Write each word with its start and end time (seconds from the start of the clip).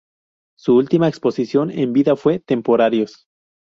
Su 0.57 0.77
última 0.77 1.07
exposición 1.07 1.69
en 1.69 1.93
vida 1.93 2.15
fue 2.15 2.39
"Temporarios". 2.39 3.27